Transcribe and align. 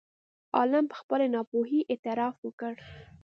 عالم 0.57 0.85
په 0.91 0.95
خپلې 1.01 1.27
ناپوهۍ 1.35 1.79
اعتراف 1.91 2.35
وکړ. 2.41 2.73